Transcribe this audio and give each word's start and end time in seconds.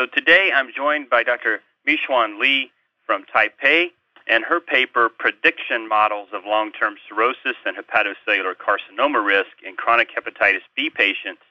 So 0.00 0.06
today 0.06 0.50
I'm 0.50 0.72
joined 0.74 1.10
by 1.10 1.22
Dr. 1.22 1.60
Mei-Hsuan 1.84 2.40
Lee 2.40 2.70
from 3.04 3.22
Taipei 3.24 3.88
and 4.26 4.42
her 4.44 4.58
paper, 4.58 5.10
Prediction 5.10 5.86
Models 5.86 6.30
of 6.32 6.46
Long-Term 6.46 6.94
Cirrhosis 7.06 7.56
and 7.66 7.76
Hepatocellular 7.76 8.54
Carcinoma 8.54 9.22
Risk 9.22 9.50
in 9.62 9.76
Chronic 9.76 10.08
Hepatitis 10.16 10.62
B 10.74 10.88
Patients, 10.88 11.42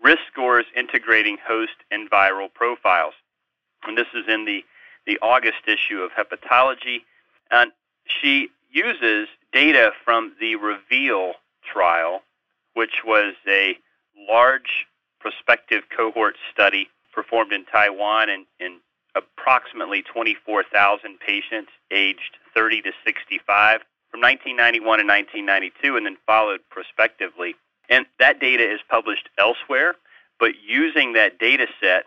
Risk 0.00 0.20
Scores 0.30 0.66
Integrating 0.76 1.38
Host 1.44 1.72
and 1.90 2.08
Viral 2.08 2.54
Profiles. 2.54 3.14
And 3.82 3.98
this 3.98 4.06
is 4.14 4.26
in 4.28 4.44
the, 4.44 4.64
the 5.04 5.18
August 5.20 5.66
issue 5.66 6.00
of 6.00 6.12
Hepatology. 6.12 6.98
And 7.50 7.72
she 8.06 8.48
uses 8.70 9.26
data 9.52 9.90
from 10.04 10.36
the 10.38 10.54
REVEAL 10.54 11.32
trial, 11.64 12.22
which 12.74 13.02
was 13.04 13.34
a 13.48 13.76
large 14.30 14.86
prospective 15.18 15.82
cohort 15.96 16.36
study 16.52 16.88
performed 17.12 17.52
in 17.52 17.64
Taiwan 17.66 18.28
in, 18.28 18.46
in 18.60 18.80
approximately 19.14 20.02
24,000 20.02 21.18
patients 21.20 21.70
aged 21.90 22.36
30 22.54 22.82
to 22.82 22.92
65 23.04 23.80
from 24.10 24.20
1991 24.20 25.00
and 25.00 25.08
1992 25.08 25.96
and 25.96 26.06
then 26.06 26.16
followed 26.26 26.60
prospectively. 26.70 27.54
And 27.88 28.06
that 28.18 28.40
data 28.40 28.62
is 28.62 28.80
published 28.88 29.28
elsewhere, 29.38 29.94
but 30.38 30.52
using 30.64 31.14
that 31.14 31.38
data 31.38 31.66
set, 31.80 32.04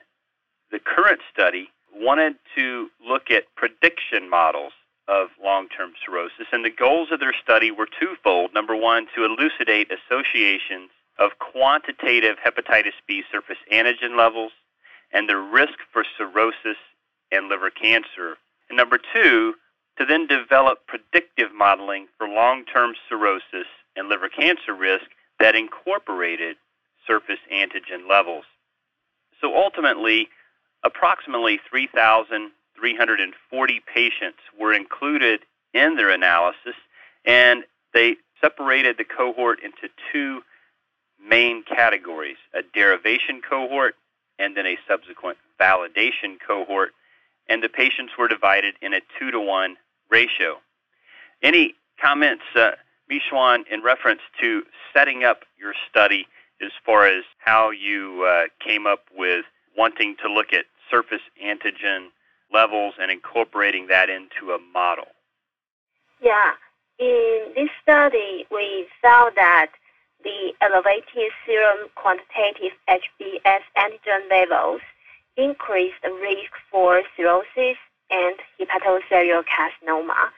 the 0.72 0.80
current 0.80 1.20
study 1.32 1.70
wanted 1.94 2.36
to 2.56 2.90
look 3.06 3.30
at 3.30 3.44
prediction 3.56 4.30
models 4.30 4.74
of 5.08 5.28
long 5.44 5.68
term 5.68 5.92
cirrhosis. 6.06 6.48
And 6.52 6.64
the 6.64 6.70
goals 6.70 7.10
of 7.12 7.20
their 7.20 7.34
study 7.44 7.72
were 7.72 7.88
twofold. 8.00 8.54
Number 8.54 8.76
one, 8.76 9.08
to 9.16 9.26
elucidate 9.26 9.92
associations 9.92 10.90
of 11.20 11.32
quantitative 11.40 12.38
hepatitis 12.44 12.96
B 13.08 13.24
surface 13.32 13.58
antigen 13.72 14.18
levels 14.18 14.52
and 15.14 15.30
the 15.30 15.38
risk 15.38 15.78
for 15.92 16.04
cirrhosis 16.18 16.78
and 17.32 17.48
liver 17.48 17.70
cancer. 17.70 18.38
And 18.70 18.78
number 18.78 18.98
two, 19.14 19.54
to 19.98 20.06
then 20.06 20.28
develop 20.28 20.88
predictive 20.88 21.54
modeling 21.54 22.08
for 22.18 22.28
long 22.28 22.66
term 22.66 22.96
cirrhosis 23.08 23.68
and 23.96 24.10
liver 24.10 24.28
cancer 24.30 24.74
risk 24.74 25.06
that 25.40 25.56
incorporated 25.56 26.58
surface 27.06 27.40
antigen 27.54 28.10
levels. 28.10 28.46
So 29.40 29.56
ultimately, 29.56 30.28
approximately 30.84 31.60
3,340 31.70 33.82
patients 33.94 34.40
were 34.60 34.74
included 34.74 35.42
in 35.74 35.96
their 35.96 36.10
analysis, 36.10 36.76
and 37.26 37.64
they 37.94 38.18
separated 38.40 38.98
the 38.98 39.04
cohort 39.04 39.60
into 39.64 39.90
two 40.12 40.42
main 41.24 41.64
categories 41.64 42.38
a 42.56 42.64
derivation 42.74 43.42
cohort 43.48 43.96
and 44.42 44.58
then 44.58 44.66
a 44.66 44.78
subsequent 44.88 45.38
validation 45.60 46.38
cohort, 46.46 46.92
and 47.48 47.62
the 47.62 47.70
patients 47.70 48.14
were 48.18 48.28
divided 48.28 48.76
in 48.82 48.94
a 48.94 49.02
two 49.20 49.32
to 49.32 49.40
one 49.40 49.78
ratio. 50.10 50.58
Any 51.44 51.76
comments, 52.02 52.44
uh, 52.56 52.72
Mei-Hsuan, 53.10 53.64
in 53.72 53.82
reference 53.84 54.22
to 54.40 54.64
setting 54.94 55.24
up 55.24 55.42
your 55.60 55.74
study 55.90 56.28
as 56.62 56.72
far 56.86 57.08
as 57.08 57.24
how 57.40 57.72
you 57.72 58.26
uh, 58.28 58.44
came 58.66 58.88
up 58.88 59.06
with 59.16 59.46
wanting 59.78 60.16
to 60.24 60.32
look 60.32 60.54
at 60.54 60.66
surface 60.90 61.22
antigen 61.44 62.08
levels 62.54 62.96
and 63.00 63.12
incorporating 63.12 63.88
that 63.88 64.10
into 64.10 64.54
a 64.54 64.60
model? 64.74 65.06
Yeah, 66.22 66.52
in 67.00 67.54
this 67.56 67.70
study, 67.82 68.46
we 68.52 68.88
found 69.02 69.36
that 69.36 69.72
the 70.24 70.54
elevated 70.62 71.32
serum 71.46 71.90
quantitative 71.96 72.74
HBs 72.88 73.62
antigen 73.78 74.30
levels 74.30 74.82
increased 75.38 76.02
the 76.04 76.12
risk 76.12 76.52
for 76.70 77.02
cirrhosis 77.16 77.78
and 78.10 78.36
hepatocellular 78.60 79.44
carcinoma. 79.46 80.30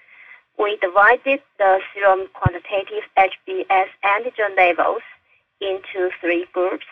We 0.58 0.78
divided 0.78 1.42
the 1.58 1.80
serum 1.94 2.28
quantitative 2.34 3.04
HBs 3.18 3.88
antigen 4.06 4.56
levels 4.56 5.02
into 5.60 6.10
three 6.22 6.46
groups. 6.54 6.86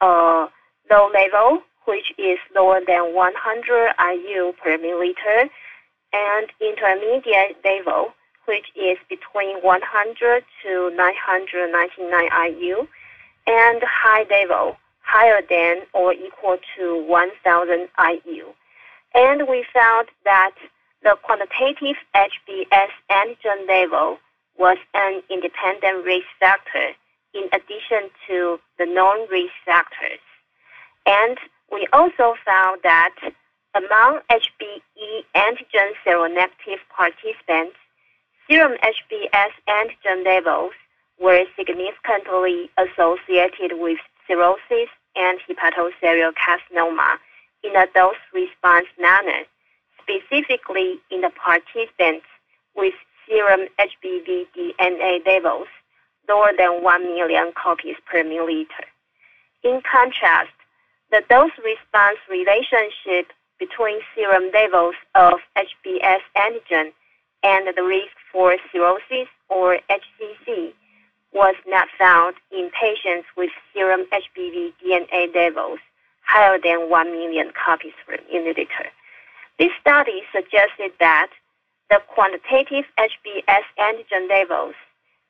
Uh, 0.00 0.48
low 0.90 1.10
level, 1.12 1.62
which 1.84 2.12
is 2.18 2.38
lower 2.54 2.80
than 2.86 3.14
100 3.14 3.94
IU 3.98 4.52
per 4.62 4.78
milliliter, 4.78 5.48
and 6.12 6.46
intermediate 6.60 7.56
level, 7.64 8.14
which 8.46 8.66
is 8.76 8.98
between 9.08 9.56
100 9.62 10.44
to 10.62 10.90
999 10.90 12.58
IU, 12.58 12.86
and 13.46 13.82
high 13.82 14.24
level, 14.30 14.76
higher 15.02 15.42
than 15.48 15.82
or 15.92 16.12
equal 16.12 16.58
to 16.76 17.04
1000 17.06 17.88
IU. 17.98 18.46
And 19.14 19.48
we 19.48 19.64
found 19.72 20.08
that 20.24 20.54
the 21.02 21.16
quantitative 21.22 21.96
HBs 22.14 22.90
antigen 23.10 23.68
level 23.68 24.18
was 24.58 24.78
an 24.94 25.22
independent 25.30 26.04
risk 26.04 26.26
factor 26.40 26.94
in 27.34 27.44
addition 27.52 28.10
to 28.26 28.58
the 28.78 28.86
known 28.86 29.28
risk 29.28 29.52
factors. 29.66 30.20
And 31.06 31.36
we 31.70 31.86
also 31.92 32.34
found 32.46 32.80
that 32.82 33.14
among 33.74 34.20
HBe 34.30 35.24
antigen 35.34 35.90
seronegative 36.06 36.80
participants, 36.96 37.76
serum 38.48 38.76
HBs 38.82 39.52
antigen 39.68 40.24
levels 40.24 40.72
were 41.20 41.44
significantly 41.56 42.70
associated 42.76 43.78
with 43.78 43.98
cirrhosis 44.26 44.90
and 45.16 45.38
hepatocellular 45.48 46.32
carcinoma 46.34 47.16
in 47.62 47.74
a 47.76 47.86
dose 47.94 48.14
response 48.32 48.86
manner, 49.00 49.44
specifically 50.02 51.00
in 51.10 51.22
the 51.22 51.30
participants 51.30 52.26
with 52.76 52.94
serum 53.26 53.68
HBV 53.78 54.46
DNA 54.56 55.24
levels 55.26 55.68
lower 56.28 56.52
than 56.56 56.82
1 56.82 57.14
million 57.14 57.52
copies 57.54 57.96
per 58.10 58.22
milliliter. 58.22 58.86
In 59.62 59.80
contrast, 59.90 60.50
the 61.10 61.22
dose 61.30 61.52
response 61.64 62.18
relationship 62.28 63.32
between 63.58 64.00
serum 64.14 64.50
levels 64.52 64.94
of 65.14 65.34
HBs 65.56 66.20
antigen 66.36 66.92
and 67.42 67.68
the 67.76 67.82
risk 67.82 68.16
for 68.34 68.56
cirrhosis 68.72 69.28
or 69.48 69.78
HCC 69.88 70.72
was 71.32 71.54
not 71.66 71.86
found 71.96 72.34
in 72.50 72.68
patients 72.70 73.28
with 73.36 73.50
serum 73.72 74.04
HBV 74.12 74.72
DNA 74.84 75.32
levels 75.34 75.78
higher 76.22 76.58
than 76.62 76.90
1 76.90 77.12
million 77.12 77.52
copies 77.52 77.92
per 78.06 78.16
milliliter. 78.32 78.90
This 79.58 79.70
study 79.80 80.22
suggested 80.32 80.92
that 80.98 81.28
the 81.90 82.00
quantitative 82.08 82.86
HBs 82.98 83.62
antigen 83.78 84.28
levels 84.28 84.74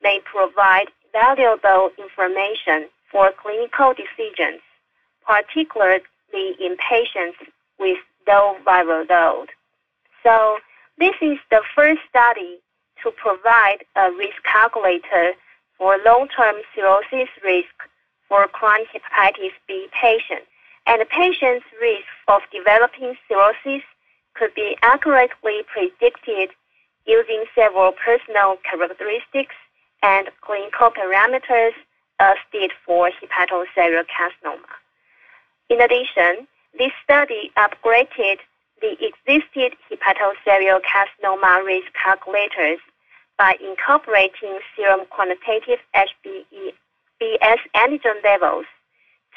may 0.01 0.19
provide 0.25 0.87
valuable 1.13 1.91
information 1.99 2.89
for 3.11 3.31
clinical 3.39 3.93
decisions, 3.93 4.61
particularly 5.27 6.55
in 6.59 6.75
patients 6.77 7.37
with 7.77 7.97
low 8.27 8.55
viral 8.65 9.07
load. 9.07 9.49
So 10.23 10.57
this 10.97 11.13
is 11.21 11.37
the 11.51 11.61
first 11.75 12.01
study 12.09 12.57
to 13.05 13.11
provide 13.11 13.85
a 13.95 14.11
risk 14.11 14.41
calculator 14.43 15.33
for 15.77 15.97
long-term 16.03 16.55
cirrhosis 16.73 17.29
risk 17.43 17.75
for 18.27 18.47
chronic 18.47 18.87
hepatitis 18.89 19.53
B 19.67 19.87
patients. 19.93 20.49
And 20.87 20.99
the 21.01 21.05
patient's 21.05 21.65
risk 21.79 22.09
of 22.27 22.41
developing 22.51 23.15
cirrhosis 23.29 23.85
could 24.33 24.53
be 24.55 24.75
accurately 24.81 25.61
predicted 25.71 26.49
using 27.05 27.45
several 27.53 27.93
personal 27.93 28.57
characteristics 28.69 29.55
and 30.01 30.29
clinical 30.41 30.89
parameters 30.89 31.73
as 32.19 32.37
did 32.51 32.71
for 32.85 33.11
hepatocellular 33.11 34.05
carcinoma. 34.09 34.73
In 35.69 35.81
addition, 35.81 36.47
this 36.77 36.91
study 37.03 37.51
upgraded 37.57 38.37
the 38.81 38.93
existing 39.01 39.71
hepatocellular 39.91 40.81
carcinoma 40.81 41.65
risk 41.65 41.87
calculators 41.93 42.79
by 43.37 43.55
incorporating 43.61 44.59
serum 44.75 45.01
quantitative 45.09 45.79
HBs 45.95 46.73
antigen 47.75 48.23
levels 48.23 48.65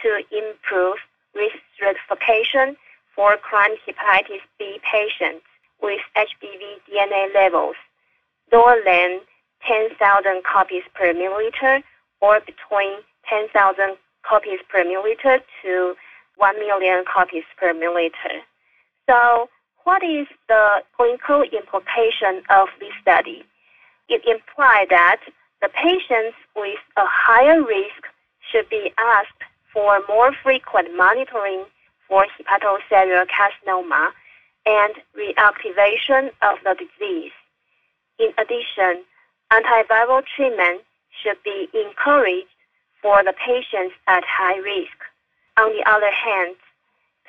to 0.02 0.22
improve 0.30 0.96
risk 1.34 1.56
stratification 1.74 2.76
for 3.14 3.36
chronic 3.36 3.78
hepatitis 3.86 4.42
B 4.58 4.80
patients 4.82 5.44
with 5.82 6.00
HBV 6.16 6.78
DNA 6.88 7.34
levels 7.34 7.76
lower 8.52 8.78
than 8.84 9.20
10,000 9.66 10.42
copies 10.44 10.82
per 10.94 11.12
milliliter 11.12 11.82
or 12.20 12.40
between 12.40 12.98
10,000 13.28 13.96
copies 14.22 14.60
per 14.68 14.84
milliliter 14.84 15.40
to 15.62 15.94
1 16.36 16.58
million 16.58 17.04
copies 17.12 17.44
per 17.56 17.72
milliliter. 17.74 18.42
So 19.08 19.48
what 19.84 20.02
is 20.02 20.26
the 20.48 20.82
clinical 20.96 21.42
implication 21.42 22.42
of 22.50 22.68
this 22.78 22.92
study? 23.02 23.44
It 24.08 24.24
implies 24.24 24.88
that 24.90 25.20
the 25.60 25.68
patients 25.68 26.36
with 26.56 26.78
a 26.96 27.04
higher 27.04 27.62
risk 27.62 28.06
should 28.50 28.68
be 28.68 28.92
asked 28.96 29.42
for 29.72 30.00
more 30.08 30.32
frequent 30.42 30.96
monitoring 30.96 31.64
for 32.08 32.26
hepatocellular 32.38 33.26
carcinoma 33.26 34.08
and 34.64 34.94
reactivation 35.16 36.30
of 36.42 36.58
the 36.64 36.74
disease. 36.74 37.32
In 38.18 38.32
addition, 38.38 39.04
antiviral 39.52 40.22
treatment 40.36 40.82
should 41.22 41.42
be 41.44 41.68
encouraged 41.74 42.48
for 43.02 43.22
the 43.22 43.32
patients 43.32 43.94
at 44.06 44.24
high 44.24 44.56
risk. 44.56 44.96
On 45.58 45.70
the 45.76 45.88
other 45.88 46.10
hand, 46.10 46.56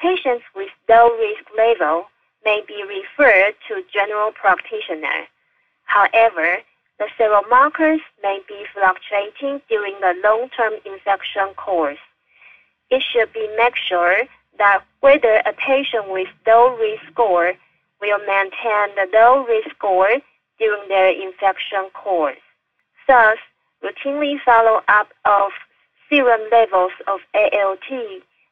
patients 0.02 0.46
with 0.56 0.70
low 0.88 1.10
risk 1.18 1.44
level 1.58 2.06
may 2.46 2.62
be 2.68 2.84
referred 2.84 3.54
to 3.68 3.84
general 3.94 4.32
practitioner. 4.32 5.28
However, 5.86 6.60
the 7.00 7.07
serum 7.18 7.46
markers 7.50 8.01
may 8.22 8.40
be 8.48 8.66
fluctuating 8.74 9.62
during 9.69 9.96
the 10.01 10.13
long-term 10.24 10.74
infection 10.86 11.48
course. 11.56 11.98
It 12.90 13.01
should 13.01 13.31
be 13.34 13.48
made 13.57 13.74
sure 13.75 14.24
that 14.57 14.84
whether 15.00 15.42
a 15.46 15.54
patient 15.54 16.10
with 16.10 16.28
low 16.46 16.75
risk 16.75 17.04
score 17.12 17.54
will 18.01 18.19
maintain 18.19 18.96
the 18.96 19.07
low 19.13 19.46
risk 19.46 19.69
score 19.75 20.18
during 20.60 20.90
their 20.90 21.10
infection 21.10 21.90
course. 21.94 22.38
Thus, 23.07 23.38
routinely 23.81 24.36
follow 24.44 24.81
up 24.90 25.07
of 25.24 25.51
serum 26.10 26.42
levels 26.51 26.92
of 27.07 27.22
ALT, 27.34 27.90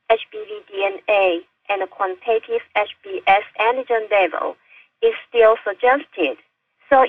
HBV 0.10 0.62
DNA, 0.74 1.40
and 1.70 1.90
quantitative 1.90 2.62
HBs 2.78 3.44
antigen 3.60 4.10
level 4.10 4.56
is 5.02 5.14
still 5.28 5.58
suggested. 5.66 6.38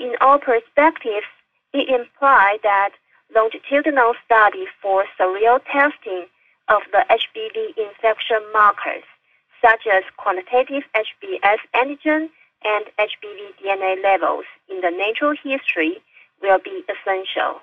In 0.09 0.15
all 0.21 0.39
perspectives, 0.39 1.27
it 1.71 1.87
implies 1.87 2.57
that 2.63 2.93
longitudinal 3.35 4.15
study 4.25 4.65
for 4.81 5.05
serial 5.19 5.59
testing 5.71 6.25
of 6.67 6.81
the 6.91 7.05
HBV 7.11 7.77
infection 7.77 8.41
markers, 8.51 9.03
such 9.61 9.85
as 9.85 10.01
quantitative 10.17 10.81
HBs 10.95 11.59
antigen 11.75 12.29
and 12.63 12.85
HBV 12.97 13.53
DNA 13.61 14.01
levels 14.01 14.45
in 14.67 14.81
the 14.81 14.89
natural 14.89 15.35
history, 15.43 15.97
will 16.41 16.57
be 16.57 16.83
essential. 16.89 17.61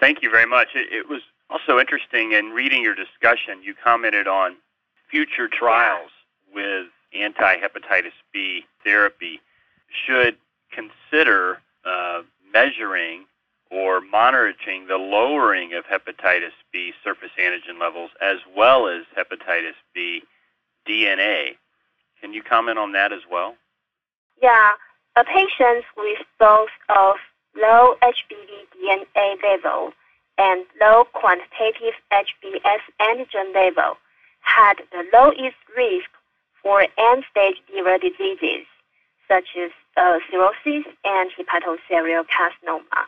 Thank 0.00 0.20
you 0.20 0.30
very 0.32 0.46
much. 0.46 0.70
It, 0.74 1.08
was 1.08 1.22
also 1.48 1.78
interesting 1.78 2.32
in 2.32 2.46
reading 2.50 2.82
your 2.82 2.96
discussion. 2.96 3.62
You 3.62 3.74
commented 3.74 4.26
on 4.26 4.56
future 5.08 5.46
trials 5.46 6.10
with 6.52 6.88
anti-hepatitis 7.14 8.18
B 8.32 8.64
therapy 8.82 9.40
should 10.04 10.36
consider 10.72 11.60
uh, 11.84 12.22
measuring 12.52 13.24
or 13.70 14.00
the 14.64 14.96
lowering 14.96 15.72
of 15.74 15.84
hepatitis 15.84 16.52
B 16.72 16.92
surface 17.02 17.30
antigen 17.38 17.80
levels 17.80 18.10
as 18.20 18.38
well 18.56 18.86
as 18.86 19.02
hepatitis 19.16 19.74
B 19.94 20.22
DNA. 20.88 21.56
Can 22.20 22.32
you 22.32 22.42
comment 22.42 22.78
on 22.78 22.92
that 22.92 23.12
as 23.12 23.22
well? 23.30 23.56
Yeah, 24.40 24.70
a 25.16 25.24
patient 25.24 25.84
with 25.96 26.18
both 26.38 26.70
of 26.88 27.16
low 27.56 27.96
HBV 28.02 28.66
DNA 28.78 29.42
level 29.42 29.92
and 30.38 30.64
low 30.80 31.04
quantitative 31.12 31.94
HBs 32.12 32.80
antigen 33.00 33.54
level 33.54 33.96
had 34.40 34.74
the 34.92 35.04
lowest 35.12 35.56
risk 35.76 36.10
for 36.62 36.86
end-stage 36.96 37.56
liver 37.74 37.98
diseases 37.98 38.66
such 39.28 39.56
as 39.58 39.70
uh, 39.96 40.18
cirrhosis 40.30 40.84
and 41.04 41.30
hepatocellular 41.38 42.24
carcinoma. 42.28 43.06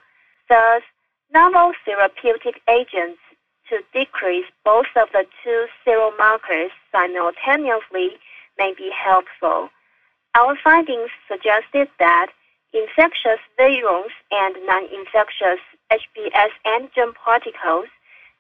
Thus, 0.48 0.82
novel 1.32 1.72
therapeutic 1.84 2.60
agents 2.68 3.18
to 3.68 3.80
decrease 3.92 4.46
both 4.64 4.86
of 4.96 5.08
the 5.12 5.24
two 5.42 5.66
serum 5.84 6.14
markers 6.18 6.70
simultaneously 6.92 8.10
may 8.58 8.74
be 8.76 8.90
helpful. 8.92 9.70
Our 10.34 10.56
findings 10.62 11.10
suggested 11.28 11.88
that 11.98 12.28
infectious 12.72 13.38
virions 13.58 14.10
and 14.30 14.56
non-infectious 14.66 15.60
HBs 15.92 16.50
antigen 16.66 17.14
particles 17.14 17.86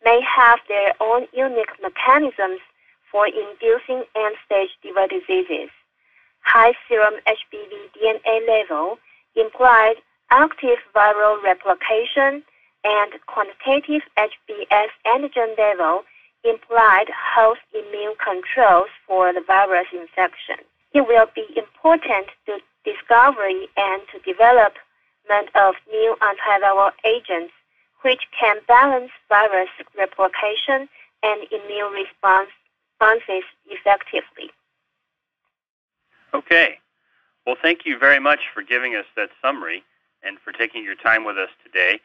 may 0.04 0.20
have 0.20 0.58
their 0.68 0.92
own 1.00 1.26
unique 1.32 1.72
mechanisms 1.80 2.60
for 3.10 3.26
inducing 3.26 4.02
end-stage 4.16 4.70
liver 4.84 5.06
diseases. 5.06 5.70
High 6.40 6.74
serum 6.88 7.14
HBV 7.26 7.72
DNA 7.96 8.46
level 8.46 8.98
implied 9.36 9.96
active 10.30 10.78
viral 10.94 11.42
replication 11.42 12.42
and 12.84 13.12
quantitative 13.26 14.02
HBs 14.16 14.88
antigen 15.06 15.56
level 15.58 16.04
implied 16.44 17.06
host 17.34 17.60
immune 17.72 18.14
controls 18.22 18.88
for 19.06 19.32
the 19.32 19.40
virus 19.40 19.86
infection. 19.92 20.56
It 20.92 21.06
will 21.08 21.26
be 21.34 21.46
important 21.56 22.26
to 22.46 22.58
discovery 22.84 23.68
and 23.76 24.02
to 24.12 24.18
development 24.20 25.48
of 25.54 25.74
new 25.90 26.16
antiviral 26.20 26.92
agents 27.04 27.52
which 28.02 28.28
can 28.38 28.56
balance 28.68 29.10
virus 29.30 29.70
replication 29.96 30.88
and 31.22 31.46
immune 31.50 31.92
response, 31.92 32.50
responses 33.00 33.44
effectively. 33.66 34.50
Okay. 36.34 36.78
Well, 37.46 37.56
thank 37.60 37.80
you 37.84 37.98
very 37.98 38.20
much 38.20 38.40
for 38.52 38.62
giving 38.62 38.94
us 38.94 39.04
that 39.16 39.30
summary 39.42 39.84
and 40.22 40.38
for 40.38 40.52
taking 40.52 40.84
your 40.84 40.94
time 40.94 41.24
with 41.24 41.38
us 41.38 41.50
today. 41.64 42.00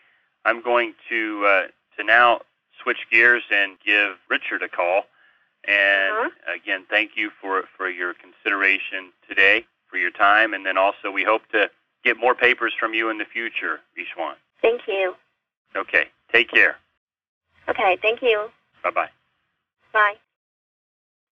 I'm 0.45 0.61
going 0.63 0.93
to 1.09 1.45
uh, 1.45 1.61
to 1.97 2.03
now 2.03 2.41
switch 2.81 3.07
gears 3.11 3.43
and 3.51 3.77
give 3.85 4.15
Richard 4.29 4.63
a 4.63 4.69
call. 4.69 5.03
And 5.67 6.13
uh-huh. 6.13 6.53
again, 6.55 6.85
thank 6.89 7.11
you 7.15 7.29
for 7.41 7.63
for 7.77 7.89
your 7.89 8.13
consideration 8.13 9.11
today, 9.27 9.65
for 9.87 9.97
your 9.97 10.11
time, 10.11 10.53
and 10.53 10.65
then 10.65 10.77
also 10.77 11.11
we 11.11 11.23
hope 11.23 11.41
to 11.51 11.69
get 12.03 12.17
more 12.17 12.35
papers 12.35 12.73
from 12.79 12.93
you 12.93 13.09
in 13.09 13.17
the 13.17 13.25
future, 13.25 13.79
Vishwan. 13.97 14.33
Thank 14.61 14.81
you. 14.87 15.15
Okay. 15.75 16.05
Take 16.31 16.49
care. 16.49 16.77
Okay. 17.67 17.97
Thank 18.01 18.21
you. 18.21 18.49
Bye-bye. 18.83 19.09
Bye. 19.93 20.13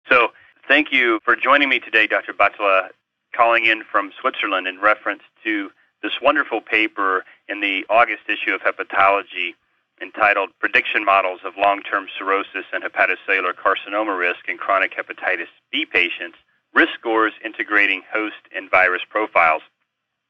So, 0.08 0.28
thank 0.68 0.92
you 0.92 1.20
for 1.24 1.36
joining 1.36 1.68
me 1.68 1.78
today, 1.78 2.06
Dr. 2.06 2.32
Batrla, 2.32 2.88
calling 3.34 3.64
in 3.66 3.82
from 3.90 4.12
Switzerland 4.20 4.66
in 4.66 4.80
reference 4.80 5.22
to 5.44 5.70
this 6.02 6.12
wonderful 6.20 6.60
paper 6.60 7.24
in 7.48 7.60
the 7.60 7.84
August 7.90 8.22
issue 8.28 8.54
of 8.54 8.60
Hepatology 8.60 9.54
entitled 10.00 10.50
Prediction 10.58 11.04
Models 11.04 11.40
of 11.44 11.54
Long-Term 11.56 12.08
Cirrhosis 12.18 12.66
and 12.72 12.82
Hepatocellular 12.82 13.54
Carcinoma 13.54 14.18
Risk 14.18 14.48
in 14.48 14.58
Chronic 14.58 14.94
Hepatitis 14.96 15.48
B 15.70 15.86
Patients, 15.86 16.36
Risk 16.74 16.92
Scores 16.98 17.32
Integrating 17.44 18.02
Host 18.12 18.48
and 18.54 18.70
Virus 18.70 19.02
Profiles. 19.08 19.62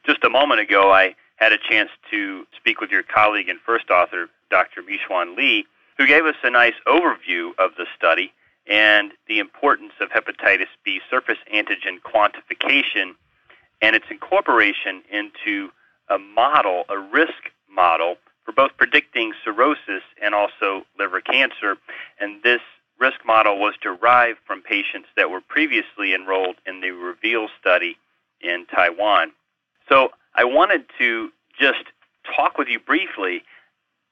Just 0.04 0.24
a 0.24 0.30
moment 0.30 0.60
ago, 0.60 0.92
I 0.92 1.14
had 1.36 1.52
a 1.52 1.58
chance 1.58 1.90
to 2.10 2.46
speak 2.56 2.80
with 2.80 2.90
your 2.90 3.02
colleague 3.02 3.48
and 3.48 3.58
first 3.60 3.90
author, 3.90 4.28
Dr. 4.50 4.82
Mei-Hsuan 4.82 5.36
Lee, 5.36 5.64
who 5.96 6.06
gave 6.06 6.26
us 6.26 6.36
a 6.42 6.50
nice 6.50 6.74
overview 6.86 7.50
of 7.58 7.72
the 7.76 7.86
study 7.96 8.32
and 8.66 9.12
the 9.26 9.38
importance 9.38 9.92
of 10.00 10.10
hepatitis 10.10 10.68
B 10.84 11.00
surface 11.10 11.38
antigen 11.52 12.00
quantification 12.04 13.14
and 13.80 13.96
its 13.96 14.06
incorporation 14.10 15.02
into 15.10 15.70
a 16.08 16.18
model, 16.18 16.84
a 16.88 16.98
risk 16.98 17.50
model, 17.70 18.16
for 18.44 18.52
both 18.52 18.76
predicting 18.76 19.32
cirrhosis 19.44 20.02
and 20.20 20.34
also 20.34 20.84
liver 20.98 21.20
cancer. 21.20 21.76
And 22.20 22.42
this 22.42 22.60
risk 22.98 23.24
model 23.24 23.58
was 23.58 23.74
derived 23.80 24.38
from 24.46 24.62
patients 24.62 25.08
that 25.16 25.30
were 25.30 25.40
previously 25.40 26.14
enrolled 26.14 26.56
in 26.66 26.80
the 26.80 26.90
REVEAL 26.90 27.48
study 27.60 27.96
in 28.40 28.66
Taiwan. 28.66 29.32
So 29.88 30.10
I 30.34 30.44
wanted 30.44 30.84
to 30.98 31.30
just 31.58 31.84
talk 32.36 32.58
with 32.58 32.68
you 32.68 32.78
briefly 32.78 33.42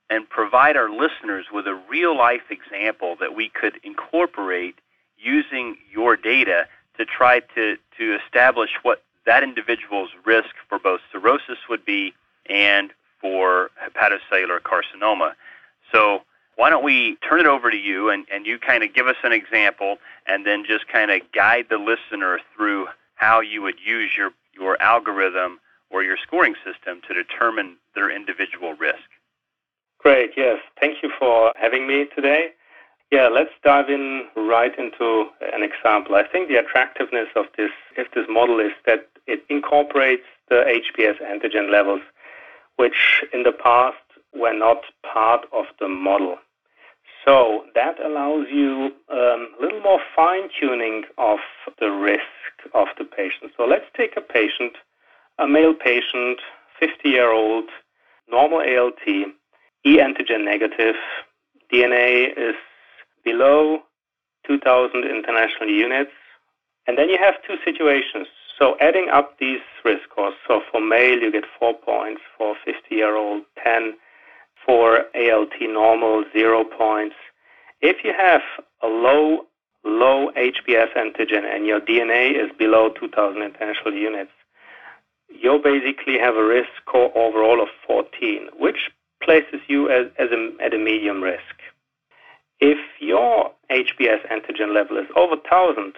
and 0.09 0.29
provide 0.29 0.77
our 0.77 0.91
listeners 0.91 1.47
with 1.53 1.67
a 1.67 1.81
real 1.89 2.17
life 2.17 2.51
example 2.51 3.17
that 3.21 3.35
we 3.35 3.49
could 3.49 3.79
incorporate 3.85 4.75
using 5.17 5.77
your 5.93 6.17
data 6.17 6.67
to 6.97 7.05
try 7.05 7.41
to, 7.55 7.77
to 7.97 8.19
establish 8.25 8.71
what 8.83 9.03
that 9.27 9.43
individual's 9.43 10.11
risk 10.25 10.51
for 10.69 10.79
both 10.79 11.01
cirrhosis 11.13 11.59
would 11.69 11.85
be 11.85 12.13
and 12.47 12.93
for 13.21 13.71
hepatocellular 13.83 14.61
carcinoma. 14.61 15.33
So 15.93 16.23
why 16.57 16.71
don't 16.71 16.85
we 16.85 17.17
turn 17.17 17.41
it 17.41 17.47
over 17.47 17.71
to 17.71 17.77
you 17.77 18.11
and, 18.11 18.27
and 18.33 18.47
you 18.47 18.59
kind 18.59 18.83
of 18.83 18.95
give 18.95 19.07
us 19.07 19.17
an 19.23 19.33
example 19.33 19.99
and 20.27 20.47
then 20.47 20.65
just 20.65 20.89
kind 20.89 21.11
of 21.11 21.21
guide 21.33 21.67
the 21.71 21.79
listener 21.79 22.41
through 22.57 22.87
how 23.15 23.41
you 23.41 23.63
would 23.63 23.79
use 23.85 24.11
your, 24.17 24.31
your 24.55 24.81
algorithm 24.83 25.61
or 25.91 26.03
your 26.03 26.17
scoring 26.17 26.55
system 26.65 27.01
to 27.07 27.15
determine 27.15 27.77
their 27.95 28.11
individual 28.11 28.75
risk. 28.75 29.09
Great, 29.99 30.31
yes. 30.37 30.59
Thank 30.81 31.03
you 31.03 31.11
for 31.19 31.53
having 31.57 31.87
me 31.87 32.07
today. 32.15 32.53
Yeah, 33.11 33.27
let's 33.27 33.51
dive 33.65 33.91
in 33.91 34.27
right 34.37 34.77
into 34.79 35.27
an 35.53 35.65
example. 35.65 36.15
I 36.15 36.23
think 36.23 36.49
the 36.49 36.57
attractiveness 36.57 37.27
of 37.35 37.47
this, 37.57 37.73
if 37.97 38.13
this 38.13 38.27
model 38.29 38.61
is 38.61 38.71
that 38.87 39.09
it 39.27 39.45
incorporates 39.49 40.23
the 40.49 40.65
HBs 40.67 41.21
antigen 41.21 41.73
levels, 41.73 42.03
which 42.77 43.25
in 43.35 43.43
the 43.43 43.53
past 43.53 43.97
were 44.33 44.55
not 44.55 44.83
part 45.03 45.45
of 45.53 45.65
the 45.81 45.89
model. 45.89 46.37
So 47.25 47.65
that 47.75 47.99
allows 48.01 48.47
you 48.51 48.93
um, 49.11 49.49
a 49.59 49.61
little 49.61 49.81
more 49.81 50.01
fine 50.15 50.49
tuning 50.59 51.03
of 51.19 51.39
the 51.81 51.91
risk 51.91 52.23
of 52.75 52.87
the 52.97 53.05
patient. 53.05 53.53
So 53.57 53.67
let's 53.67 53.85
take 53.97 54.17
a 54.17 54.21
patient, 54.21 54.75
a 55.39 55.49
male 55.49 55.75
patient, 55.75 56.39
50 56.79 57.09
year 57.09 57.33
old, 57.33 57.69
normal 58.31 58.61
ALT, 58.61 59.03
E 59.07 59.97
antigen 59.99 60.45
negative, 60.45 60.95
DNA 61.73 62.37
is 62.37 62.55
below 63.25 63.81
2,000 64.47 65.05
international 65.05 65.69
units. 65.69 66.13
And 66.87 66.99
then 66.99 67.09
you 67.09 67.19
have 67.19 67.35
two 67.47 67.57
situations. 67.65 68.27
So 68.59 68.77
adding 68.81 69.09
up 69.11 69.39
these 69.39 69.61
risk 69.85 70.03
scores, 70.11 70.35
so 70.47 70.61
for 70.71 70.81
male 70.81 71.19
you 71.19 71.33
get 71.33 71.45
four 71.59 71.75
points, 71.75 72.21
for 72.37 72.55
50 72.65 72.95
year 72.95 73.17
old 73.17 73.43
10, 73.63 73.95
for 74.65 75.05
ALT 75.15 75.53
normal 75.61 76.25
zero 76.33 76.65
points. 76.65 77.17
If 77.81 78.05
you 78.05 78.13
have 78.17 78.43
a 78.83 78.87
low 78.87 79.47
low 79.83 80.31
HBS 80.37 80.93
antigen 80.95 81.45
and 81.45 81.65
your 81.67 81.81
DNA 81.81 82.33
is 82.33 82.51
below 82.59 82.91
2,000 82.91 83.43
international 83.43 83.95
units, 83.95 84.33
you 85.31 85.59
basically 85.63 86.19
have 86.19 86.37
a 86.37 86.45
risk 86.45 86.69
score 86.83 87.11
overall 87.17 87.63
of 87.63 87.69
14, 87.87 88.49
which 88.59 88.91
places 89.23 89.61
you 89.69 89.89
as, 89.89 90.07
as 90.19 90.29
a, 90.33 90.51
at 90.63 90.75
a 90.75 90.79
medium 90.79 91.23
risk. 91.23 91.60
If 92.61 92.79
your 93.01 93.53
HBS 93.71 94.27
antigen 94.31 94.75
level 94.75 94.99
is 94.99 95.07
over 95.17 95.37
1,000, 95.37 95.95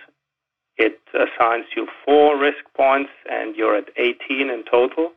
it 0.77 1.01
assigns 1.15 1.67
you 1.77 1.87
four 2.05 2.39
risk 2.39 2.65
points 2.77 3.11
and 3.31 3.57
you're 3.57 3.77
at 3.77 3.89
18 3.97 4.49
in 4.49 4.65
total, 4.71 5.13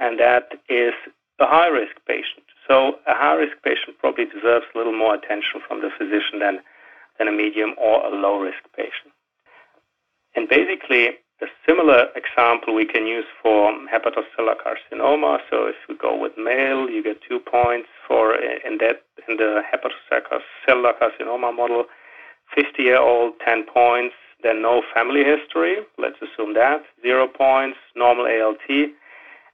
and 0.00 0.18
that 0.18 0.48
is 0.68 0.92
a 1.38 1.46
high 1.46 1.68
risk 1.68 1.96
patient. 2.06 2.44
So 2.68 2.98
a 3.06 3.14
high 3.14 3.34
risk 3.34 3.56
patient 3.64 3.98
probably 3.98 4.26
deserves 4.26 4.66
a 4.74 4.78
little 4.78 4.96
more 4.96 5.14
attention 5.14 5.60
from 5.66 5.80
the 5.80 5.90
physician 5.96 6.38
than, 6.40 6.58
than 7.18 7.28
a 7.28 7.32
medium 7.32 7.74
or 7.78 8.04
a 8.04 8.10
low 8.10 8.38
risk 8.38 8.62
patient. 8.76 9.12
And 10.34 10.48
basically, 10.48 11.18
a 11.42 11.46
similar 11.66 12.06
example 12.14 12.74
we 12.74 12.86
can 12.86 13.06
use 13.06 13.24
for 13.42 13.72
hepatocellular 13.92 14.56
carcinoma. 14.64 15.38
So 15.50 15.66
if 15.66 15.74
we 15.88 15.96
go 15.96 16.16
with 16.16 16.32
male, 16.38 16.88
you 16.88 17.02
get 17.02 17.20
two 17.28 17.40
points 17.40 17.88
for 18.06 18.34
in 18.34 18.78
that 18.78 19.02
in 19.28 19.36
the 19.36 19.62
hepatocellular 19.72 20.94
carcinoma 21.00 21.54
model. 21.54 21.84
50 22.54 22.82
year 22.82 22.98
old, 22.98 23.34
10 23.44 23.64
points. 23.64 24.14
Then 24.42 24.62
no 24.62 24.82
family 24.94 25.24
history. 25.24 25.78
Let's 25.98 26.16
assume 26.16 26.54
that 26.54 26.82
zero 27.02 27.26
points. 27.28 27.78
Normal 27.96 28.26
ALT. 28.26 28.68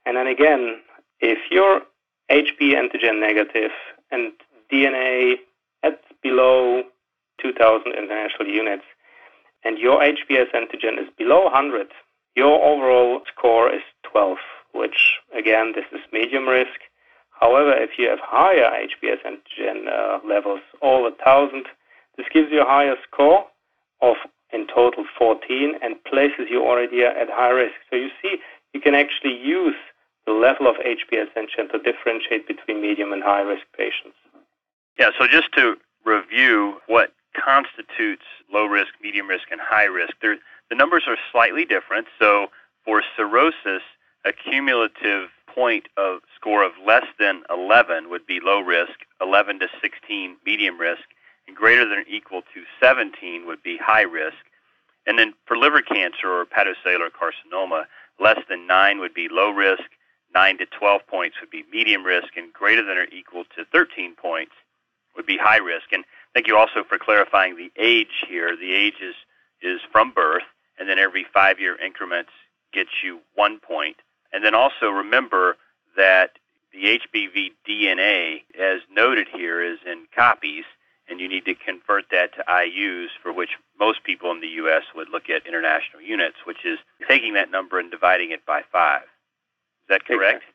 And 0.07 0.17
then 0.17 0.27
again, 0.27 0.81
if 1.21 1.39
you're 1.51 1.83
HB 2.31 2.61
antigen 2.61 3.21
negative 3.21 3.71
and 4.11 4.33
DNA 4.73 5.37
at 5.83 6.01
below 6.23 6.83
2,000 7.41 7.93
international 7.93 8.49
units, 8.49 8.85
and 9.69 9.77
your 9.77 10.01
HBS 10.01 10.51
antigen 10.55 10.99
is 10.99 11.11
below 11.19 11.45
100, 11.45 11.89
your 12.35 12.57
overall 12.65 13.21
score 13.31 13.69
is 13.71 13.83
12, 14.11 14.39
which 14.73 15.19
again, 15.37 15.73
this 15.75 15.85
is 15.93 16.01
medium 16.11 16.49
risk. 16.49 16.81
However, 17.39 17.75
if 17.77 17.91
you 17.99 18.09
have 18.09 18.19
higher 18.23 18.71
HBS 18.89 19.19
antigen 19.29 19.87
uh, 19.87 20.21
levels 20.27 20.61
over 20.81 21.11
1000, 21.11 21.67
this 22.17 22.27
gives 22.33 22.51
you 22.51 22.63
a 22.63 22.65
higher 22.65 22.97
score 23.07 23.45
of 24.01 24.17
in 24.55 24.67
total 24.75 25.05
14 25.19 25.75
and 25.83 26.03
places 26.05 26.49
you 26.49 26.63
already 26.63 27.05
at 27.05 27.29
high 27.29 27.51
risk. 27.51 27.75
So 27.91 27.97
you 27.97 28.09
see, 28.23 28.37
you 28.73 28.81
can 28.81 28.95
actually 28.95 29.37
use 29.37 29.77
the 30.25 30.33
level 30.33 30.67
of 30.67 30.77
HBS 30.77 31.29
antigen 31.37 31.71
to 31.73 31.79
differentiate 31.79 32.49
between 32.49 32.81
medium 32.81 33.13
and 33.13 33.23
high 33.23 33.43
risk 33.43 33.67
patients. 33.77 34.17
Yeah, 34.99 35.11
so 35.19 35.27
just 35.27 35.53
to 35.57 35.77
review 36.07 36.81
what 36.87 37.13
constitutes 37.35 38.25
low 38.53 38.67
risk, 38.67 38.95
medium 39.03 39.29
risk, 39.29 39.51
and 39.51 39.61
high 39.61 39.85
risk. 39.85 40.15
They're, 40.21 40.39
the 40.71 40.77
numbers 40.77 41.05
are 41.07 41.17
slightly 41.33 41.65
different. 41.65 42.07
So 42.19 42.49
for 42.85 43.03
cirrhosis, 43.17 43.83
a 44.25 44.33
cumulative 44.33 45.29
point 45.47 45.89
of 45.97 46.21
score 46.37 46.65
of 46.65 46.73
less 46.87 47.07
than 47.19 47.43
11 47.51 48.11
would 48.11 48.27
be 48.27 48.41
low 48.43 48.61
risk, 48.61 49.01
11 49.21 49.61
to 49.61 49.69
16 49.81 50.37
medium 50.45 50.79
risk, 50.79 51.03
and 51.47 51.57
greater 51.57 51.89
than 51.89 51.99
or 51.99 52.05
equal 52.09 52.43
to 52.55 52.63
17 52.81 53.47
would 53.47 53.63
be 53.63 53.79
high 53.79 54.03
risk. 54.03 54.37
And 55.07 55.19
then 55.19 55.33
for 55.47 55.57
liver 55.57 55.81
cancer 55.81 56.29
or 56.29 56.47
hepatocellular 56.47 57.09
carcinoma, 57.11 57.85
less 58.21 58.39
than 58.49 58.67
9 58.67 59.01
would 59.01 59.15
be 59.15 59.29
low 59.31 59.51
risk, 59.51 59.85
9 60.35 60.59
to 60.59 60.67
12 60.67 61.07
points 61.07 61.37
would 61.41 61.51
be 61.51 61.65
medium 61.73 62.05
risk, 62.05 62.37
and 62.37 62.53
greater 62.53 62.85
than 62.85 62.99
or 62.99 63.07
equal 63.11 63.45
to 63.57 63.65
13 63.73 64.15
points 64.15 64.53
would 65.17 65.27
be 65.27 65.39
high 65.39 65.57
risk. 65.57 65.93
And 65.93 66.05
Thank 66.39 66.47
you 66.47 66.57
also 66.57 66.85
for 66.89 66.99
clarifying 66.99 67.57
the 67.57 67.73
age 67.77 68.25
here. 68.29 68.57
The 68.57 68.73
age 68.73 69.01
is, 69.03 69.17
is 69.61 69.81
from 69.91 70.13
birth, 70.13 70.45
and 70.79 70.89
then 70.89 70.97
every 70.97 71.27
five 71.35 71.59
year 71.59 71.77
increments 71.85 72.31
gets 72.73 72.91
you 73.03 73.19
one 73.35 73.59
point. 73.59 73.97
And 74.33 74.45
then 74.45 74.55
also 74.55 74.89
remember 74.89 75.57
that 75.97 76.39
the 76.73 77.01
HBV 77.01 77.55
DNA, 77.69 78.43
as 78.57 78.83
noted 78.89 79.27
here, 79.35 79.61
is 79.61 79.79
in 79.85 80.05
copies, 80.15 80.63
and 81.09 81.19
you 81.19 81.27
need 81.27 81.45
to 81.47 81.57
convert 81.57 82.05
that 82.13 82.33
to 82.37 82.45
IUs, 82.49 83.09
for 83.21 83.33
which 83.33 83.59
most 83.77 84.05
people 84.05 84.31
in 84.31 84.41
the 84.41 84.47
U.S. 84.63 84.85
would 84.95 85.09
look 85.09 85.29
at 85.29 85.45
international 85.45 86.03
units, 86.03 86.37
which 86.45 86.65
is 86.65 86.79
taking 87.09 87.35
that 87.35 87.51
number 87.51 87.81
and 87.81 87.91
dividing 87.91 88.31
it 88.31 88.47
by 88.47 88.63
five. 88.71 89.03
Is 89.03 89.89
that 89.89 90.05
correct? 90.05 90.45
Exactly. 90.45 90.55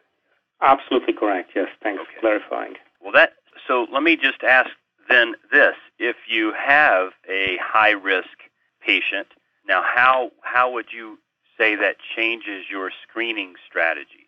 Absolutely 0.61 1.13
correct. 1.13 1.51
Yes. 1.53 1.67
Thanks 1.83 2.01
okay. 2.03 2.13
for 2.13 2.19
clarifying. 2.21 2.75
Well, 3.01 3.11
that 3.11 3.33
so 3.67 3.85
let 3.91 4.01
me 4.01 4.15
just 4.15 4.43
ask 4.43 4.69
then 5.09 5.35
this 5.51 5.75
if 5.99 6.15
you 6.27 6.53
have 6.53 7.11
a 7.29 7.57
high 7.61 7.91
risk 7.91 8.37
patient, 8.85 9.27
now 9.67 9.81
how, 9.83 10.31
how 10.41 10.71
would 10.71 10.87
you 10.91 11.17
say 11.57 11.75
that 11.75 11.97
changes 12.15 12.65
your 12.69 12.91
screening 13.07 13.53
strategies? 13.67 14.27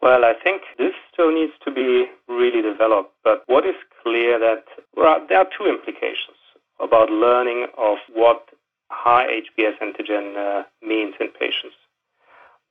Well, 0.00 0.24
I 0.24 0.34
think 0.34 0.62
this 0.78 0.92
still 1.12 1.32
needs 1.32 1.52
to 1.64 1.70
be 1.70 2.06
really 2.28 2.60
developed, 2.62 3.14
but 3.22 3.42
what 3.46 3.66
is 3.66 3.76
clear 4.02 4.38
that 4.38 4.64
well, 4.94 5.24
there 5.28 5.38
are 5.38 5.46
two 5.56 5.66
implications 5.66 6.36
about 6.78 7.10
learning 7.10 7.66
of 7.78 7.98
what 8.12 8.48
high 8.90 9.26
HBS 9.26 9.78
antigen 9.80 10.36
uh, 10.36 10.64
means 10.82 11.14
in 11.20 11.28
patients. 11.28 11.76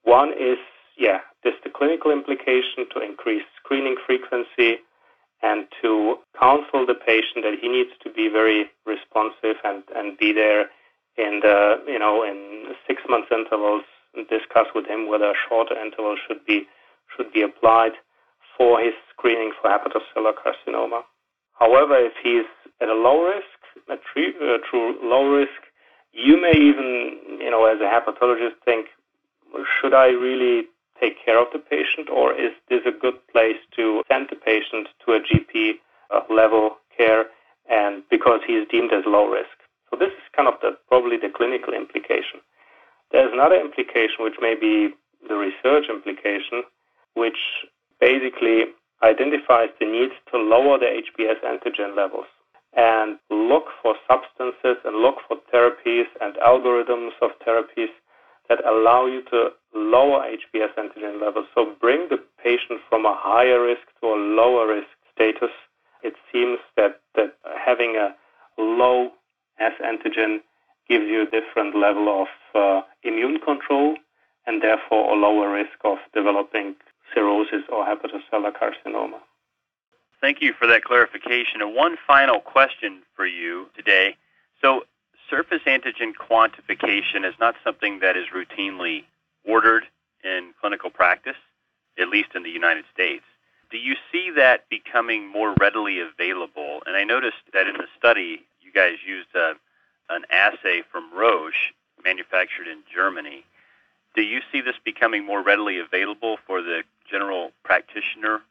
One 0.03 0.31
is, 0.33 0.57
yeah, 0.97 1.19
this 1.43 1.53
the 1.63 1.69
clinical 1.69 2.11
implication 2.11 2.85
to 2.93 3.01
increase 3.01 3.43
screening 3.57 3.95
frequency 4.05 4.77
and 5.43 5.67
to 5.81 6.15
counsel 6.39 6.85
the 6.85 6.95
patient 6.95 7.43
that 7.43 7.59
he 7.61 7.67
needs 7.67 7.91
to 8.01 8.09
be 8.09 8.29
very 8.29 8.71
responsive 8.85 9.57
and, 9.63 9.83
and 9.95 10.17
be 10.17 10.31
there 10.31 10.71
in 11.17 11.41
the, 11.43 11.83
you 11.85 11.99
know, 11.99 12.23
in 12.23 12.73
six 12.87 13.01
months 13.09 13.27
intervals 13.29 13.83
and 14.15 14.27
discuss 14.29 14.67
with 14.73 14.87
him 14.87 15.07
whether 15.07 15.25
a 15.25 15.33
shorter 15.47 15.75
interval 15.77 16.15
should 16.25 16.43
be, 16.45 16.65
should 17.15 17.31
be 17.33 17.41
applied 17.41 17.91
for 18.57 18.79
his 18.79 18.93
screening 19.11 19.51
for 19.61 19.69
hepatocellular 19.69 20.33
carcinoma. 20.33 21.01
However, 21.59 21.97
if 21.97 22.13
he's 22.23 22.45
at 22.81 22.87
a 22.87 22.93
low 22.93 23.23
risk, 23.25 23.59
a 23.89 23.95
true, 24.13 24.33
uh, 24.41 24.57
true 24.69 24.97
low 25.03 25.27
risk, 25.27 25.51
you 26.13 26.39
may 26.41 26.51
even, 26.51 27.39
you 27.39 27.51
know, 27.51 27.65
as 27.65 27.79
a 27.81 27.89
hepatologist 27.89 28.55
think, 28.63 28.87
should 29.81 29.93
I 29.93 30.07
really 30.07 30.67
take 31.03 31.23
care 31.25 31.39
of 31.39 31.47
the 31.51 31.59
patient, 31.59 32.09
or 32.09 32.33
is 32.33 32.51
this 32.69 32.81
a 32.85 32.91
good 32.91 33.19
place 33.31 33.59
to 33.75 34.03
send 34.09 34.27
the 34.29 34.35
patient 34.35 34.87
to 35.05 35.13
a 35.13 35.19
GP 35.19 35.79
uh, 36.15 36.21
level 36.33 36.77
care, 36.95 37.25
and 37.69 38.03
because 38.09 38.39
he 38.47 38.53
is 38.53 38.67
deemed 38.71 38.93
as 38.93 39.03
low 39.05 39.27
risk? 39.27 39.57
So 39.89 39.97
this 39.99 40.13
is 40.15 40.23
kind 40.35 40.47
of 40.47 40.55
the 40.61 40.77
probably 40.87 41.17
the 41.17 41.29
clinical 41.29 41.73
implication. 41.73 42.39
There's 43.11 43.31
another 43.33 43.59
implication, 43.59 44.23
which 44.25 44.39
may 44.41 44.55
be 44.55 44.95
the 45.27 45.35
research 45.35 45.85
implication, 45.89 46.63
which 47.15 47.37
basically 47.99 48.73
identifies 49.03 49.69
the 49.79 49.85
need 49.85 50.11
to 50.31 50.37
lower 50.37 50.79
the 50.79 50.87
HBS 50.87 51.39
antigen 51.43 51.95
levels 51.95 52.25
and 52.75 53.19
look 53.29 53.65
for 53.81 53.95
substances 54.09 54.77
and 54.85 54.97
look 54.97 55.17
for 55.27 55.37
therapies 55.53 56.09
and 56.21 56.35
algorithms 56.37 57.11
of 57.21 57.31
therapies 57.45 57.91
that 58.49 58.65
allow 58.65 59.05
you 59.05 59.23
to 59.31 59.49
lower 59.75 60.25
HBS 60.25 60.75
antigen 60.77 61.21
levels. 61.21 61.45
So 61.55 61.73
bring 61.79 62.07
the 62.09 62.17
patient 62.43 62.81
from 62.89 63.05
a 63.05 63.15
higher 63.15 63.63
risk 63.63 63.81
to 64.01 64.07
a 64.07 64.17
lower 64.17 64.67
risk 64.67 64.87
status. 65.13 65.51
It 66.03 66.15
seems 66.31 66.59
that, 66.75 67.01
that 67.15 67.35
having 67.65 67.95
a 67.95 68.15
low 68.57 69.11
S 69.59 69.73
antigen 69.83 70.41
gives 70.87 71.05
you 71.05 71.21
a 71.21 71.25
different 71.25 71.75
level 71.75 72.23
of 72.23 72.27
uh, 72.55 72.81
immune 73.03 73.39
control 73.39 73.95
and 74.45 74.61
therefore 74.61 75.13
a 75.13 75.17
lower 75.17 75.51
risk 75.51 75.77
of 75.85 75.97
developing 76.13 76.75
cirrhosis 77.13 77.63
or 77.69 77.85
hepatocellular 77.85 78.51
carcinoma. 78.51 79.19
Thank 80.19 80.41
you 80.41 80.53
for 80.53 80.67
that 80.67 80.83
clarification. 80.83 81.61
And 81.61 81.75
one 81.75 81.97
final 82.07 82.39
question 82.39 83.01
for 83.15 83.25
you 83.25 83.67
today. 83.75 84.15
So, 84.61 84.83
surface 85.33 85.63
antigen 85.65 86.13
quantification 86.13 87.25
is 87.27 87.33
not 87.39 87.55
something 87.63 87.99
that 87.99 88.15
is 88.15 88.25
routinely 88.35 89.03
ordered 89.43 89.83
in 90.23 90.53
clinical 90.61 90.91
practice, 90.91 91.41
at 91.97 92.07
least 92.07 92.29
in 92.35 92.43
the 92.43 92.51
United 92.51 92.85
States. 92.93 93.23
Do 93.71 93.77
you 93.79 93.95
see 94.11 94.29
that 94.35 94.69
becoming 94.69 95.27
more 95.27 95.55
readily 95.59 95.99
available? 95.99 96.83
And 96.85 96.95
I 96.95 97.03
noticed 97.03 97.41
that 97.51 97.65
in 97.65 97.73
the 97.73 97.87
study, 97.97 98.45
you 98.61 98.71
guys 98.71 98.97
used 99.03 99.29
a, 99.33 99.53
an 100.11 100.23
assay 100.29 100.83
from 100.91 101.11
Roche, 101.11 101.73
manufactured 102.05 102.67
in 102.67 102.83
Germany. 102.93 103.43
Do 104.15 104.21
you 104.21 104.39
see 104.51 104.61
this 104.61 104.75
becoming 104.85 105.25
more 105.25 105.41
readily 105.41 105.79
available 105.79 106.37
for 106.45 106.61
the 106.61 106.83
general 107.09 107.53
practitioner? 107.63 108.41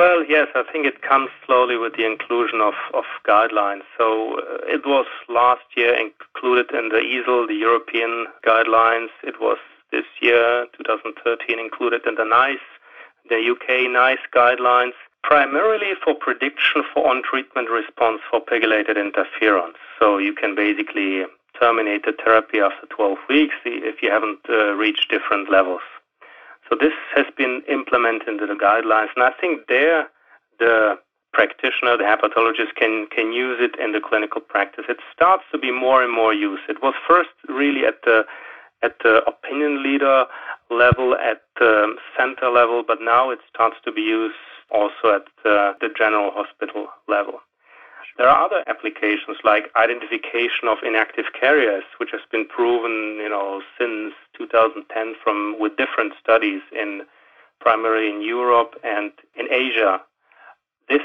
Well, 0.00 0.24
yes, 0.24 0.48
I 0.54 0.62
think 0.72 0.86
it 0.86 1.02
comes 1.02 1.28
slowly 1.44 1.76
with 1.76 1.94
the 1.94 2.06
inclusion 2.06 2.62
of, 2.62 2.72
of 2.94 3.04
guidelines. 3.28 3.82
So 3.98 4.38
uh, 4.38 4.64
it 4.64 4.86
was 4.86 5.04
last 5.28 5.60
year 5.76 5.92
included 5.92 6.74
in 6.74 6.88
the 6.88 7.04
EASL, 7.04 7.46
the 7.46 7.60
European 7.68 8.24
guidelines. 8.42 9.10
It 9.22 9.42
was 9.42 9.58
this 9.92 10.06
year, 10.22 10.64
2013, 10.78 11.58
included 11.58 12.00
in 12.06 12.14
the 12.14 12.24
NICE, 12.24 12.64
the 13.28 13.44
UK 13.52 13.92
NICE 13.92 14.24
guidelines, 14.34 14.96
primarily 15.22 15.92
for 16.02 16.14
prediction 16.14 16.82
for 16.94 17.06
on-treatment 17.06 17.68
response 17.68 18.22
for 18.30 18.40
pegylated 18.40 18.96
interferons. 18.96 19.76
So 19.98 20.16
you 20.16 20.32
can 20.32 20.54
basically 20.54 21.26
terminate 21.60 22.06
the 22.06 22.14
therapy 22.24 22.60
after 22.60 22.86
12 22.86 23.18
weeks 23.28 23.56
if 23.66 24.00
you 24.00 24.10
haven't 24.10 24.40
uh, 24.48 24.72
reached 24.76 25.10
different 25.10 25.50
levels. 25.50 25.82
So 26.70 26.76
this 26.80 26.94
has 27.16 27.26
been 27.36 27.62
implemented 27.68 28.28
into 28.28 28.46
the 28.46 28.54
guidelines, 28.54 29.08
and 29.16 29.24
I 29.24 29.32
think 29.40 29.66
there 29.68 30.08
the 30.60 30.98
practitioner, 31.32 31.96
the 31.96 32.04
hepatologist 32.04 32.74
can 32.76 33.06
can 33.14 33.32
use 33.32 33.58
it 33.60 33.78
in 33.78 33.92
the 33.92 34.00
clinical 34.00 34.40
practice. 34.40 34.84
It 34.88 34.98
starts 35.12 35.44
to 35.52 35.58
be 35.58 35.72
more 35.72 36.02
and 36.02 36.12
more 36.12 36.32
used. 36.32 36.62
It 36.68 36.82
was 36.82 36.94
first 37.08 37.30
really 37.48 37.84
at 37.84 38.02
the 38.04 38.24
at 38.82 38.96
the 39.02 39.22
opinion 39.26 39.82
leader 39.82 40.24
level, 40.70 41.14
at 41.14 41.42
the 41.58 41.96
center 42.16 42.48
level, 42.48 42.82
but 42.86 42.98
now 43.02 43.30
it 43.30 43.40
starts 43.52 43.76
to 43.84 43.92
be 43.92 44.00
used 44.00 44.36
also 44.70 45.16
at 45.16 45.24
the, 45.44 45.72
the 45.80 45.88
general 45.98 46.30
hospital 46.32 46.86
level. 47.08 47.40
There 48.16 48.28
are 48.28 48.44
other 48.44 48.62
applications 48.66 49.38
like 49.44 49.70
identification 49.76 50.68
of 50.68 50.78
inactive 50.84 51.26
carriers, 51.38 51.84
which 51.98 52.10
has 52.12 52.20
been 52.30 52.46
proven, 52.46 53.18
you 53.20 53.28
know, 53.28 53.62
since 53.78 54.14
2010 54.36 55.14
from 55.22 55.56
with 55.58 55.76
different 55.76 56.12
studies 56.22 56.62
in 56.72 57.02
primarily 57.60 58.10
in 58.10 58.22
Europe 58.22 58.74
and 58.82 59.12
in 59.36 59.46
Asia. 59.50 60.00
This 60.88 61.02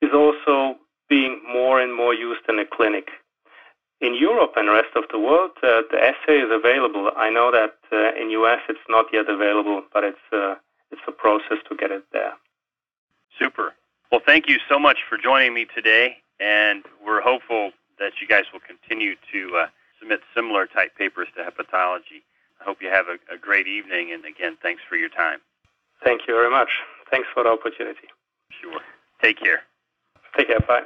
is 0.00 0.10
also 0.14 0.76
being 1.08 1.40
more 1.52 1.80
and 1.80 1.94
more 1.94 2.14
used 2.14 2.42
in 2.48 2.56
the 2.56 2.64
clinic. 2.64 3.08
In 4.00 4.14
Europe 4.14 4.52
and 4.56 4.68
the 4.68 4.72
rest 4.72 4.96
of 4.96 5.04
the 5.12 5.18
world, 5.18 5.50
uh, 5.62 5.82
the 5.90 5.98
assay 6.00 6.38
is 6.38 6.50
available. 6.50 7.10
I 7.16 7.28
know 7.28 7.50
that 7.50 7.76
uh, 7.92 8.18
in 8.20 8.30
US 8.30 8.60
it's 8.68 8.86
not 8.88 9.06
yet 9.12 9.28
available, 9.28 9.82
but 9.92 10.04
it's 10.04 10.26
uh, 10.32 10.54
it's 10.90 11.02
a 11.06 11.12
process 11.12 11.58
to 11.68 11.76
get 11.76 11.90
it 11.90 12.04
there. 12.12 12.32
Super. 13.38 13.74
Well, 14.10 14.20
thank 14.24 14.48
you 14.48 14.58
so 14.68 14.78
much 14.78 14.98
for 15.08 15.16
joining 15.16 15.54
me 15.54 15.66
today 15.74 16.16
and 16.40 16.84
we're 17.04 17.20
hopeful 17.20 17.70
that 17.98 18.12
you 18.20 18.26
guys 18.26 18.44
will 18.52 18.60
continue 18.60 19.14
to 19.32 19.56
uh, 19.56 19.66
submit 20.00 20.20
similar 20.34 20.66
type 20.66 20.96
papers 20.96 21.28
to 21.36 21.42
hepatology. 21.42 22.24
I 22.60 22.64
hope 22.64 22.78
you 22.80 22.88
have 22.88 23.06
a, 23.06 23.34
a 23.34 23.38
great 23.38 23.66
evening, 23.66 24.12
and 24.12 24.24
again, 24.24 24.56
thanks 24.62 24.82
for 24.88 24.96
your 24.96 25.10
time. 25.10 25.38
Thank 26.02 26.22
you 26.26 26.34
very 26.34 26.50
much. 26.50 26.70
Thanks 27.10 27.28
for 27.32 27.44
the 27.44 27.50
opportunity. 27.50 28.08
Sure. 28.60 28.80
Take 29.22 29.38
care. 29.38 29.62
Take 30.36 30.48
care. 30.48 30.60
Bye. 30.60 30.82